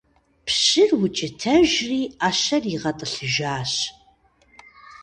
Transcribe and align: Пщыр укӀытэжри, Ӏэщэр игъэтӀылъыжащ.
Пщыр 0.45 0.91
укӀытэжри, 1.05 2.01
Ӏэщэр 2.19 2.63
игъэтӀылъыжащ. 2.75 3.73